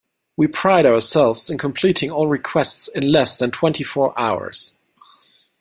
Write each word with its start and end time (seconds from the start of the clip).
We 0.35 0.47
pride 0.47 0.87
ourselves 0.87 1.51
in 1.51 1.59
completing 1.59 2.09
all 2.09 2.27
requests 2.27 2.87
in 2.87 3.11
less 3.11 3.37
than 3.37 3.51
twenty 3.51 3.83
four 3.83 4.19
hours. 4.19 4.79